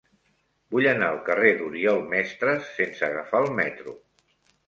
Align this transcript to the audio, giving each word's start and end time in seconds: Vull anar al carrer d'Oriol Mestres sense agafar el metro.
Vull 0.75 0.87
anar 0.91 1.09
al 1.15 1.19
carrer 1.27 1.51
d'Oriol 1.59 2.01
Mestres 2.15 2.71
sense 2.79 3.07
agafar 3.09 3.45
el 3.45 3.53
metro. 3.61 3.95